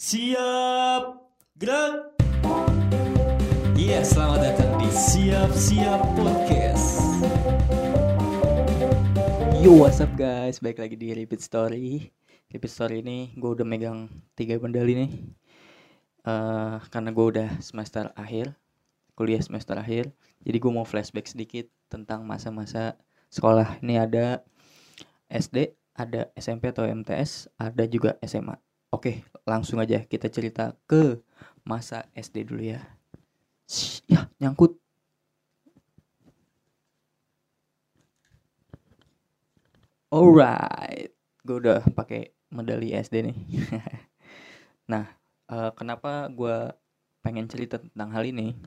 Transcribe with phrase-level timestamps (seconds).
[0.00, 1.28] Siap.
[1.60, 2.16] Gerak.
[3.76, 7.20] Iya, selamat datang di Siap Siap Podcast.
[9.60, 12.08] Yo what's up guys, balik lagi di Repeat Story.
[12.48, 14.08] Repeat Story ini gue udah megang
[14.40, 15.12] tiga medali nih.
[16.24, 18.56] Eh, Karena gue udah semester akhir
[19.12, 22.96] Kuliah semester akhir Jadi gue mau flashback sedikit tentang masa-masa
[23.28, 23.84] sekolah.
[23.84, 24.40] Ini ada
[25.28, 28.56] SD, ada SMP atau MTS, ada juga SMA
[28.90, 31.22] Oke langsung aja kita cerita ke
[31.62, 32.80] masa SD dulu ya
[33.70, 34.80] Shh, Ya nyangkut
[40.10, 41.14] Alright,
[41.46, 43.36] gue udah pakai medali SD nih.
[44.90, 45.06] nah,
[45.46, 46.74] eh, kenapa gue
[47.22, 48.58] pengen cerita tentang hal ini?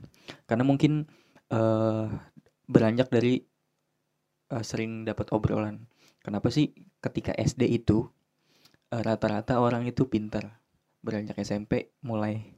[0.48, 1.04] Karena mungkin
[1.52, 2.08] eh
[2.64, 3.44] beranjak dari
[4.52, 5.84] eh, sering dapat obrolan.
[6.24, 6.72] Kenapa sih
[7.04, 8.08] ketika SD itu
[9.02, 10.60] rata-rata orang itu pintar,
[11.04, 12.54] beranjak SMP mulai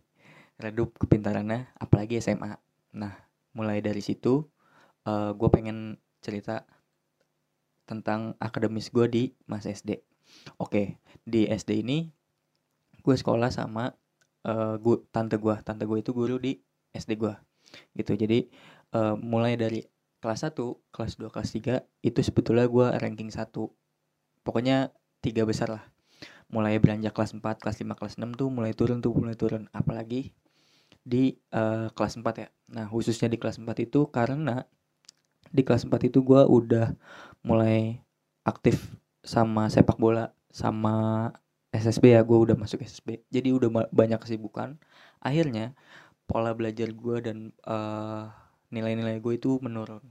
[0.58, 2.56] redup kepintarannya, apalagi SMA.
[2.96, 3.14] Nah,
[3.56, 4.44] mulai dari situ
[5.06, 6.66] eh gue pengen cerita
[7.86, 10.02] tentang akademis gue di masa SD.
[10.58, 12.10] Oke, di SD ini
[13.04, 13.94] gue sekolah sama
[14.46, 15.54] eh gu- tante gue.
[15.62, 16.58] Tante gue itu guru di
[16.92, 17.34] SD gue.
[17.98, 18.12] Gitu.
[18.18, 18.38] Jadi
[18.96, 19.80] eh, mulai dari
[20.22, 23.70] kelas 1, kelas 2, kelas 3 itu sebetulnya gue ranking 1.
[24.42, 24.90] Pokoknya
[25.22, 25.84] tiga besar lah.
[26.46, 29.66] Mulai beranjak kelas 4, kelas 5, kelas 6 tuh mulai turun tuh, mulai turun.
[29.74, 30.30] Apalagi
[31.06, 32.48] di eh, kelas 4 ya.
[32.74, 34.66] Nah, khususnya di kelas 4 itu karena
[35.50, 36.94] di kelas 4 itu gue udah
[37.46, 38.02] mulai
[38.42, 41.30] aktif sama sepak bola sama
[41.70, 42.22] SSB ya.
[42.26, 44.78] Gue udah masuk SSB jadi udah banyak kesibukan.
[45.22, 45.74] Akhirnya
[46.26, 48.24] pola belajar gue dan eh,
[48.74, 50.02] nilai-nilai gue itu menurun.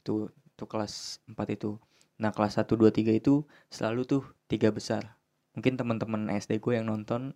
[0.00, 1.76] Itu itu kelas 4 itu.
[2.20, 5.19] Nah kelas 1 2 3 itu selalu tuh tiga besar
[5.56, 7.34] mungkin teman-teman SD gue yang nonton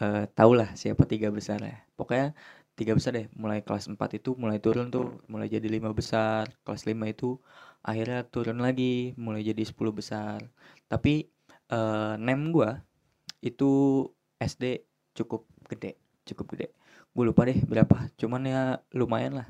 [0.00, 2.34] eh tau lah siapa tiga besar ya pokoknya
[2.74, 6.82] tiga besar deh mulai kelas 4 itu mulai turun tuh mulai jadi lima besar kelas
[6.88, 7.38] 5 itu
[7.84, 10.40] akhirnya turun lagi mulai jadi 10 besar.
[10.88, 11.28] Tapi
[11.68, 12.80] eh nem gua
[13.44, 13.70] itu
[14.40, 16.72] SD cukup gede cukup gede.
[17.14, 18.62] Gue lupa deh berapa cuman ya
[18.96, 19.48] lumayan lah.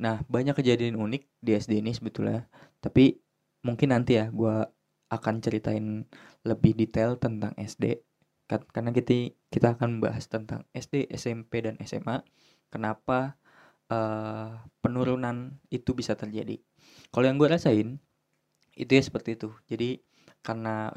[0.00, 2.48] Nah banyak kejadian unik di SD ini sebetulnya.
[2.80, 3.20] Tapi
[3.62, 4.72] mungkin nanti ya gua
[5.12, 6.06] akan ceritain
[6.42, 8.00] lebih detail tentang SD
[8.46, 12.22] Kan- karena kita kita akan membahas tentang SD SMP dan SMA
[12.70, 13.34] kenapa
[13.90, 14.50] eh
[14.82, 16.58] penurunan itu bisa terjadi.
[17.14, 17.98] Kalau yang gue rasain
[18.76, 19.50] itu ya seperti itu.
[19.70, 19.98] Jadi
[20.46, 20.94] karena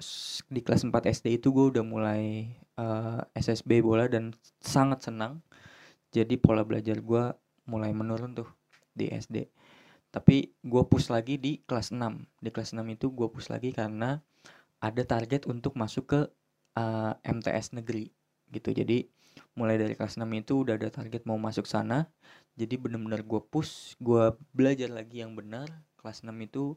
[0.49, 5.41] di kelas 4 SD itu gue udah mulai eh, SSB bola dan sangat senang.
[6.13, 7.23] Jadi pola belajar gue
[7.69, 8.49] mulai menurun tuh
[8.93, 9.45] di SD
[10.09, 14.17] tapi gue push lagi di kelas 6 di kelas 6 itu gue push lagi karena
[14.81, 16.21] ada target untuk masuk ke
[16.77, 18.09] eh, MTS negeri
[18.49, 18.73] gitu.
[18.73, 19.05] Jadi
[19.57, 22.09] mulai dari kelas 6 itu udah ada target mau masuk sana.
[22.57, 25.69] Jadi bener-bener gue push gue belajar lagi yang benar.
[25.99, 26.75] Kelas 6 itu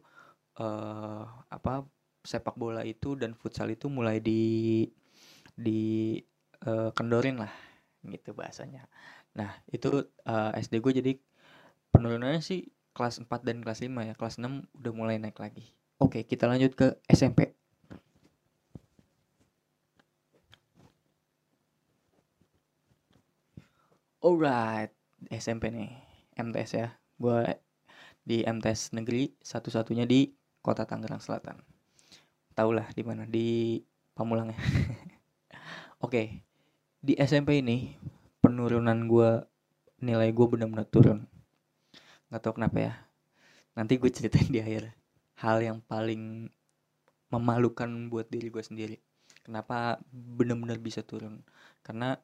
[0.60, 1.88] eh apa
[2.22, 4.84] sepak bola itu dan futsal itu mulai di
[5.56, 5.80] di
[6.66, 7.52] eh, kendorin lah
[8.04, 8.86] gitu bahasanya.
[9.38, 11.12] Nah itu eh, SD gue jadi
[11.92, 16.24] penurunannya sih kelas 4 dan kelas 5 ya kelas 6 udah mulai naik lagi oke
[16.24, 17.56] kita lanjut ke SMP
[24.22, 24.94] Alright,
[25.34, 25.90] SMP nih,
[26.38, 26.94] MTS ya.
[27.18, 27.42] Gue
[28.22, 30.30] di MTS negeri satu-satunya di
[30.62, 31.58] kota Tangerang Selatan.
[32.54, 33.82] Tau lah di mana di
[34.14, 34.60] Pamulang ya.
[36.06, 36.46] Oke,
[37.02, 37.98] di SMP ini
[38.38, 39.42] penurunan gue
[40.06, 41.26] nilai gue benar-benar turun.
[42.32, 42.92] Gak tau kenapa ya.
[43.76, 44.96] Nanti gue ceritain di akhir
[45.44, 46.48] hal yang paling
[47.28, 48.96] memalukan buat diri gue sendiri.
[49.44, 51.44] Kenapa benar-benar bisa turun?
[51.84, 52.16] Karena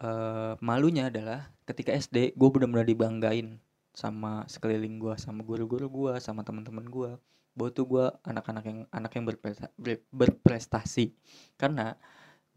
[0.00, 3.60] eh, malunya adalah ketika SD gue benar-benar dibanggain
[3.96, 7.10] sama sekeliling gue sama guru-guru gue sama teman-teman gue
[7.56, 11.16] bahwa tuh gue anak-anak yang anak yang berpresta- ber- berprestasi
[11.56, 11.96] karena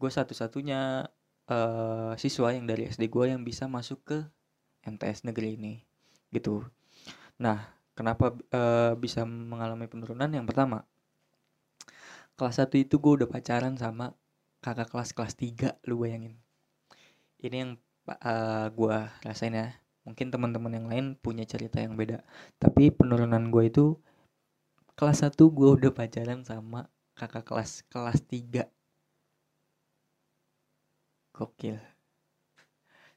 [0.00, 1.08] gue satu-satunya
[1.48, 4.18] eh, siswa yang dari SD gue yang bisa masuk ke
[4.84, 5.74] MTS negeri ini
[6.34, 6.66] gitu.
[7.38, 10.30] Nah kenapa eh, bisa mengalami penurunan?
[10.30, 10.86] Yang pertama
[12.40, 14.16] kelas 1 itu gue udah pacaran sama
[14.64, 16.40] kakak kelas kelas 3 lu bayangin.
[17.36, 17.72] Ini yang
[18.08, 18.96] uh, gue
[19.28, 19.76] rasain ya.
[20.08, 22.24] Mungkin teman-teman yang lain punya cerita yang beda.
[22.56, 23.84] Tapi penurunan gue itu
[24.96, 28.64] kelas 1 gue udah pacaran sama kakak kelas kelas 3
[31.36, 31.76] gokil.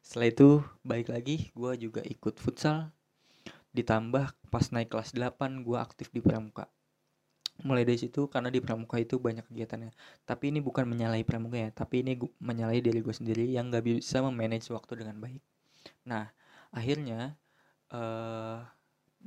[0.03, 0.49] Setelah itu
[0.83, 2.91] baik lagi gue juga ikut futsal
[3.73, 6.69] ditambah pas naik kelas 8 gue aktif di pramuka.
[7.65, 9.91] Mulai dari situ karena di pramuka itu banyak kegiatannya.
[10.25, 13.85] Tapi ini bukan menyalahi pramuka ya tapi ini gu- menyalahi diri gue sendiri yang nggak
[13.85, 15.41] bisa memanage waktu dengan baik.
[16.05, 16.29] Nah
[16.73, 17.37] akhirnya
[17.93, 18.59] eh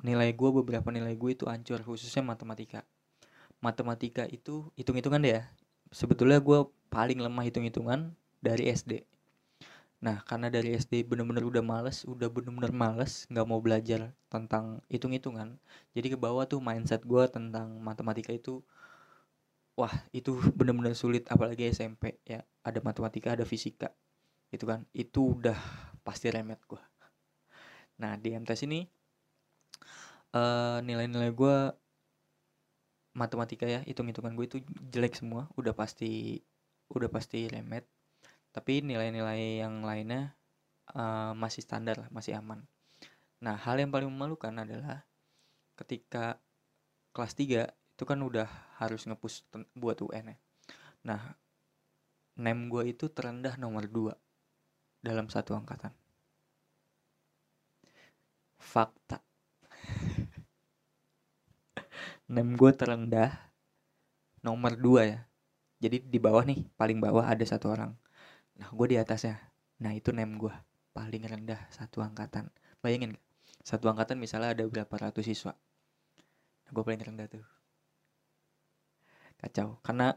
[0.02, 2.82] nilai gue beberapa nilai gue itu hancur khususnya matematika.
[3.62, 5.42] Matematika itu hitung-hitungan deh ya.
[5.90, 9.06] Sebetulnya gue paling lemah hitung-hitungan dari SD
[9.96, 15.56] nah karena dari SD bener-bener udah males udah bener-bener males nggak mau belajar tentang hitung-hitungan
[15.96, 18.60] jadi ke bawah tuh mindset gue tentang matematika itu
[19.76, 23.88] wah itu bener-bener sulit apalagi SMP ya ada matematika ada fisika
[24.52, 25.56] gitu kan itu udah
[26.04, 26.80] pasti remet gue
[27.96, 28.84] nah di MTS ini
[30.36, 31.56] eh nilai-nilai gue
[33.16, 34.58] matematika ya hitung-hitungan gue itu
[34.92, 36.44] jelek semua udah pasti
[36.92, 37.88] udah pasti remet
[38.56, 40.22] tapi nilai-nilai yang lainnya
[41.00, 42.60] eh, masih standar lah masih aman.
[43.44, 45.04] Nah hal yang paling memalukan adalah
[45.80, 46.26] ketika
[47.14, 47.62] kelas 3
[47.96, 48.48] itu kan udah
[48.80, 50.38] harus ngepush ten- buat UN ya.
[51.08, 51.22] Nah
[52.44, 54.14] nem gue itu terendah nomor 2
[55.06, 55.92] dalam satu angkatan.
[58.72, 59.16] Fakta.
[62.34, 63.30] Nem gue terendah
[64.44, 65.18] nomor 2 ya.
[65.82, 67.92] Jadi di bawah nih paling bawah ada satu orang
[68.56, 69.36] nah gue di atasnya.
[69.82, 70.52] Nah itu nem gue
[70.96, 72.48] paling rendah satu angkatan.
[72.80, 73.16] Bayangin
[73.60, 75.52] satu angkatan misalnya ada berapa ratus siswa.
[76.64, 77.44] Nah, gue paling rendah tuh.
[79.36, 79.78] Kacau.
[79.84, 80.16] Karena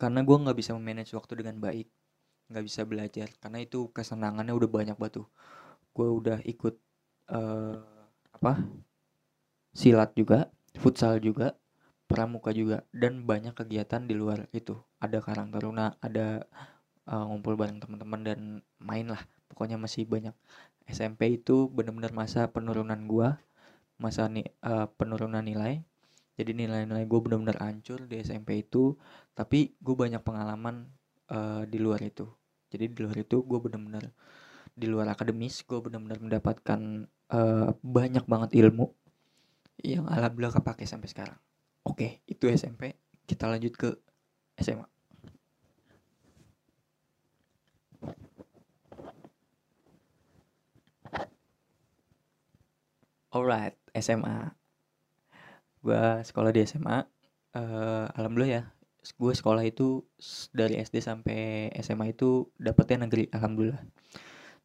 [0.00, 1.88] karena gue nggak bisa memanage waktu dengan baik.
[2.48, 3.28] Nggak bisa belajar.
[3.38, 5.28] Karena itu kesenangannya udah banyak batu
[5.94, 6.74] gue udah ikut
[7.30, 7.78] eh
[8.34, 8.52] apa?
[9.74, 11.54] Silat juga futsal juga
[12.10, 14.74] pramuka juga dan banyak kegiatan di luar itu.
[14.98, 16.42] Ada karang taruna ada
[17.08, 18.40] eh, ngumpul bareng teman-teman dan
[18.80, 19.22] main lah.
[19.50, 20.34] Pokoknya masih banyak.
[20.84, 23.40] SMP itu bener-bener masa penurunan gua
[23.96, 24.50] masa nih
[24.98, 25.80] penurunan nilai.
[26.34, 28.98] Jadi nilai-nilai gue bener-bener hancur di SMP itu
[29.38, 30.90] tapi gue banyak pengalaman
[31.30, 32.26] eh, di luar itu.
[32.74, 34.10] Jadi di luar itu gue bener-bener
[34.74, 38.90] di luar akademis gue bener-bener mendapatkan eh, banyak banget ilmu
[39.84, 41.38] yang alhamdulillah kepake sampai sekarang.
[41.86, 42.98] Oke itu SMP
[43.30, 43.88] kita lanjut ke
[44.58, 44.93] SMA
[53.34, 54.54] alright SMA
[55.82, 57.04] gua sekolah di SMA
[57.54, 58.64] eh alhamdulillah ya
[59.12, 60.00] gue sekolah itu
[60.56, 63.84] dari SD sampai SMA itu dapetnya negeri alhamdulillah.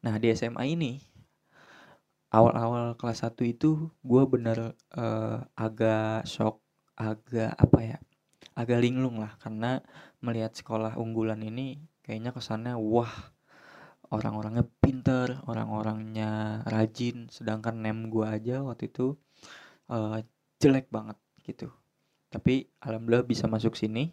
[0.00, 0.96] Nah di SMA ini
[2.32, 6.64] awal-awal kelas 1 itu gue bener eh, agak shock
[6.96, 7.98] agak apa ya
[8.56, 9.36] agak linglung lah.
[9.36, 9.84] Karena
[10.24, 13.12] melihat sekolah unggulan ini kayaknya kesannya wah
[14.10, 19.14] orang-orangnya pinter orang-orangnya rajin sedangkan nem gue aja waktu itu
[19.90, 20.18] eh,
[20.60, 21.16] jelek banget
[21.46, 21.72] gitu.
[22.30, 24.12] Tapi alhamdulillah bisa masuk sini.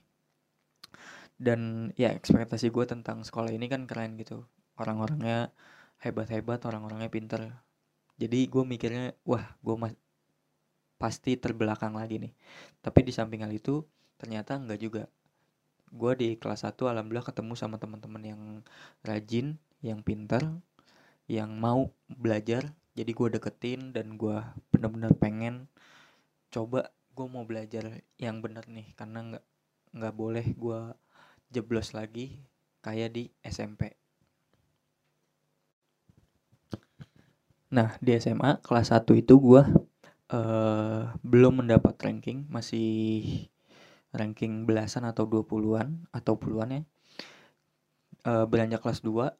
[1.38, 4.48] Dan ya ekspektasi gue tentang sekolah ini kan keren gitu.
[4.80, 5.54] Orang-orangnya
[6.02, 7.42] hebat-hebat orang-orangnya pinter.
[8.18, 10.02] Jadi gue mikirnya wah gue mas-
[10.98, 12.34] pasti terbelakang lagi nih.
[12.82, 13.86] Tapi di samping hal itu
[14.18, 15.04] ternyata enggak juga.
[15.94, 18.42] Gue di kelas 1 alhamdulillah ketemu sama teman-teman yang
[19.06, 20.44] rajin yang pintar
[21.28, 22.74] yang mau belajar.
[22.98, 24.42] Jadi gue deketin dan gue
[24.74, 25.70] bener-bener pengen
[26.50, 28.94] coba gue mau belajar yang bener nih.
[28.98, 29.46] Karena nggak
[29.98, 30.80] nggak boleh gue
[31.54, 32.42] jeblos lagi
[32.82, 33.98] kayak di SMP
[37.68, 39.68] Nah, di SMA kelas 1 itu gua
[40.28, 42.88] eh belum mendapat ranking, masih
[44.16, 46.82] ranking belasan atau 20-an atau puluhan ya.
[48.28, 49.32] Eh beranjak kelas 2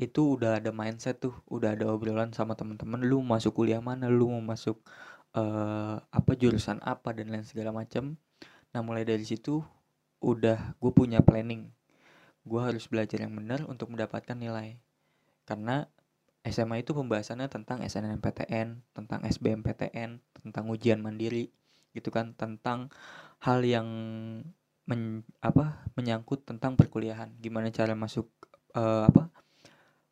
[0.00, 4.32] itu udah ada mindset tuh, udah ada obrolan sama teman-teman, lu masuk kuliah mana, lu
[4.32, 4.80] mau masuk
[5.36, 8.16] eh apa jurusan apa dan lain segala macam.
[8.72, 9.60] Nah, mulai dari situ
[10.24, 11.68] udah gue punya planning.
[12.48, 14.80] Gue harus belajar yang benar untuk mendapatkan nilai.
[15.44, 15.84] Karena
[16.40, 21.52] SMA itu pembahasannya tentang SNMPTN, tentang SBMPTN, tentang ujian mandiri,
[21.92, 22.88] gitu kan, tentang
[23.44, 23.88] hal yang
[24.88, 28.32] men, apa menyangkut tentang perkuliahan, gimana cara masuk
[28.72, 29.28] eh, apa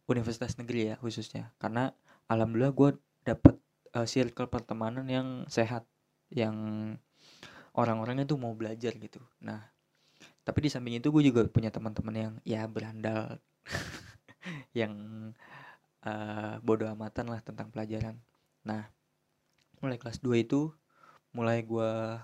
[0.09, 1.93] universitas negeri ya khususnya, karena
[2.33, 2.91] alhamdulillah gue
[3.29, 3.61] dapet
[3.93, 5.85] eh, circle pertemanan yang sehat,
[6.33, 6.57] yang
[7.77, 9.21] orang-orangnya tuh mau belajar gitu.
[9.45, 9.69] Nah,
[10.43, 13.37] tapi di samping itu gue juga punya teman-teman yang ya berandal,
[14.81, 14.95] yang
[16.07, 18.17] eh bodoh amatan lah tentang pelajaran.
[18.65, 18.87] Nah,
[19.83, 20.73] mulai kelas 2 itu
[21.37, 22.23] mulai gua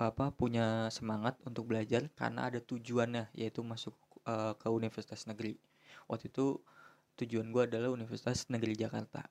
[0.00, 5.60] apa punya semangat untuk belajar karena ada tujuannya yaitu masuk eh, ke universitas negeri.
[6.08, 6.62] Waktu itu
[7.24, 9.26] tujuan gua adalah Universitas Negeri Jakarta.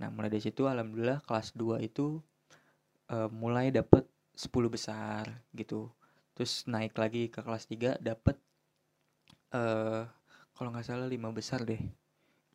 [0.00, 2.18] Nah, mulai dari situ alhamdulillah kelas 2 itu
[3.10, 4.04] eh, mulai dapet
[4.34, 5.90] 10 besar gitu.
[6.34, 8.36] Terus naik lagi ke kelas 3 dapet
[9.54, 10.02] eh
[10.54, 11.80] kalau nggak salah lima besar deh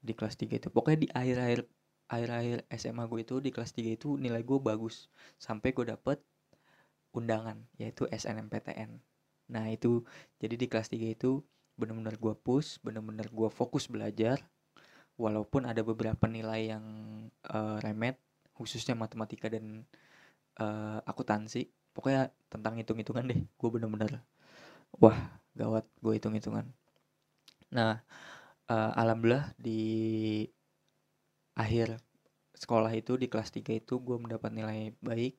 [0.04, 0.68] di kelas 3 itu.
[0.72, 1.60] Pokoknya di akhir-akhir
[2.10, 5.08] akhir-akhir SMA gue itu di kelas 3 itu nilai gue bagus.
[5.40, 6.20] Sampai gue dapet
[7.14, 9.02] undangan yaitu SNMPTN
[9.50, 10.06] nah itu
[10.38, 11.42] jadi di kelas 3 itu
[11.80, 14.44] bener-bener gue push bener-bener gue fokus belajar
[15.20, 16.86] walaupun ada beberapa nilai yang
[17.48, 18.20] eh, remet
[18.56, 19.88] khususnya matematika dan
[20.60, 21.68] eh, akuntansi.
[21.96, 24.24] Pokoknya tentang hitung-hitungan deh gue bener-bener
[25.00, 25.20] wah
[25.56, 26.68] gawat gue hitung-hitungan.
[27.76, 28.04] Nah
[28.72, 30.44] eh, alhamdulillah di
[31.60, 32.00] akhir
[32.56, 35.36] sekolah itu di kelas 3 itu gue mendapat nilai baik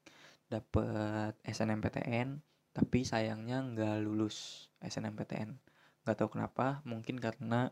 [0.49, 2.40] dapat SNMPTN
[2.73, 5.69] tapi sayangnya nggak lulus SNMPTN
[6.04, 7.71] nggak tahu kenapa mungkin karena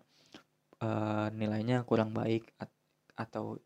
[0.83, 2.79] eh, nilainya kurang baik at-
[3.25, 3.59] atau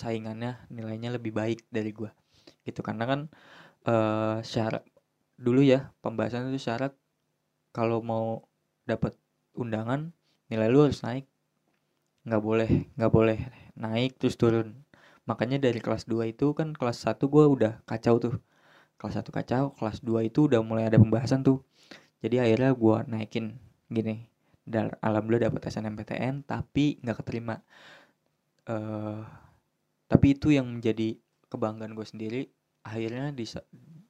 [0.00, 2.10] saingannya nilainya lebih baik dari gue
[2.66, 3.20] gitu karena kan
[3.90, 4.84] eh syarat
[5.46, 6.92] dulu ya pembahasan itu syarat
[7.76, 8.26] kalau mau
[8.90, 9.14] dapat
[9.62, 10.00] undangan
[10.50, 11.26] nilai lu harus naik.
[12.26, 13.38] Nggak boleh nggak boleh
[13.84, 14.68] naik terus turun.
[15.28, 18.34] Makanya dari kelas 2 itu kan kelas 1 gue udah kacau tuh.
[19.00, 21.58] Kelas 1 kacau kelas 2 itu udah mulai ada pembahasan tuh.
[22.22, 23.46] Jadi akhirnya gue naikin
[23.88, 24.28] gini
[24.76, 27.56] alhamdulillah dapat SNMPTN tapi nggak keterima.
[28.68, 29.22] Eh
[30.08, 31.16] tapi itu yang menjadi
[31.52, 32.42] kebanggaan gue sendiri.
[32.84, 33.44] Akhirnya di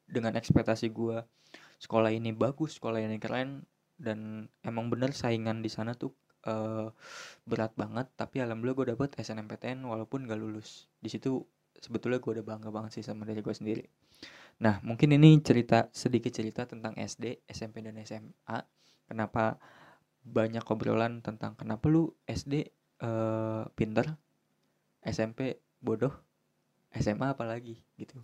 [0.06, 1.22] dengan ekspektasi gue
[1.78, 3.66] sekolah ini bagus sekolah ini keren
[3.98, 6.14] dan emang bener saingan di sana tuh
[6.46, 6.88] eh,
[7.46, 8.06] berat banget.
[8.14, 10.86] Tapi alhamdulillah gue dapet SNMPTN walaupun gak lulus.
[11.02, 11.42] Di situ
[11.78, 13.84] sebetulnya gue udah bangga banget sih sama diri gue sendiri.
[14.62, 18.58] Nah mungkin ini cerita sedikit cerita tentang SD SMP dan SMA
[19.08, 19.56] kenapa
[20.22, 22.68] banyak obrolan tentang kenapa lu SD
[23.00, 24.06] eh, pinter
[25.02, 26.12] SMP bodoh
[26.92, 28.20] SMA apalagi gitu.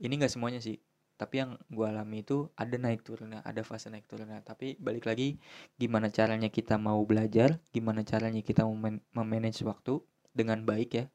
[0.00, 0.80] Ini nggak semuanya sih
[1.16, 4.44] tapi yang gue alami itu ada naik turunnya ada fase naik turunnya.
[4.44, 5.40] Tapi balik lagi
[5.80, 10.04] gimana caranya kita mau belajar gimana caranya kita meman- memanage waktu
[10.36, 11.06] dengan baik ya.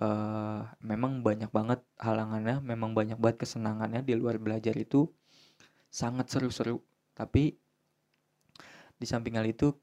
[0.00, 5.12] Eh memang banyak banget halangannya memang banyak banget kesenangannya di luar belajar itu.
[5.92, 6.80] Sangat seru-seru
[7.14, 7.54] tapi
[8.98, 9.74] di samping hal itu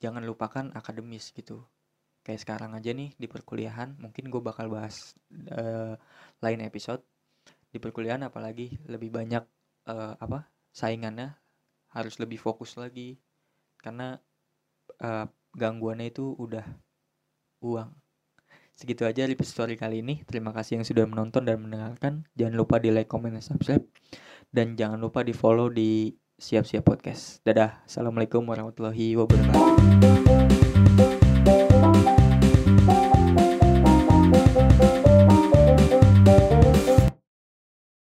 [0.00, 1.64] jangan lupakan akademis gitu.
[2.24, 5.94] Kayak sekarang aja nih di perkuliahan mungkin gue bakal bahas eh,
[6.40, 7.04] lain episode.
[7.68, 9.44] Di perkuliahan apalagi lebih banyak
[9.88, 11.36] eh, apa saingannya
[11.92, 13.20] harus lebih fokus lagi.
[13.76, 14.16] Karena
[15.00, 16.64] eh, gangguannya itu udah
[17.60, 17.90] uang.
[18.74, 20.26] Segitu aja episode story kali ini.
[20.26, 22.26] Terima kasih yang sudah menonton dan mendengarkan.
[22.34, 23.86] Jangan lupa di like comment dan subscribe.
[24.50, 26.10] Dan jangan lupa di follow di
[26.44, 27.40] siap-siap podcast.
[27.40, 27.80] Dadah.
[27.88, 30.73] Assalamualaikum warahmatullahi wabarakatuh